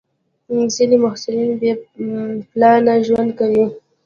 ځینې 0.73 0.95
محصلین 1.03 1.51
بې 1.59 1.71
پلانه 2.51 2.93
ژوند 3.07 3.29
کوي. 3.39 3.65